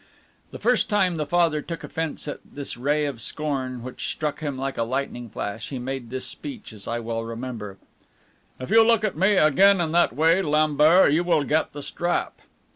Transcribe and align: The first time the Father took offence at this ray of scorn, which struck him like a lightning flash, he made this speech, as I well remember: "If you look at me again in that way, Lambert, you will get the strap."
The 0.49 0.57
first 0.57 0.89
time 0.89 1.17
the 1.17 1.27
Father 1.27 1.61
took 1.61 1.83
offence 1.83 2.27
at 2.27 2.39
this 2.43 2.75
ray 2.75 3.05
of 3.05 3.21
scorn, 3.21 3.83
which 3.83 4.07
struck 4.07 4.39
him 4.39 4.57
like 4.57 4.79
a 4.79 4.83
lightning 4.83 5.29
flash, 5.29 5.69
he 5.69 5.77
made 5.77 6.09
this 6.09 6.25
speech, 6.25 6.73
as 6.73 6.87
I 6.87 6.99
well 6.99 7.23
remember: 7.23 7.77
"If 8.59 8.71
you 8.71 8.83
look 8.83 9.03
at 9.03 9.15
me 9.15 9.33
again 9.35 9.79
in 9.79 9.91
that 9.91 10.13
way, 10.15 10.41
Lambert, 10.41 11.11
you 11.13 11.23
will 11.23 11.43
get 11.43 11.73
the 11.73 11.83
strap." 11.83 12.41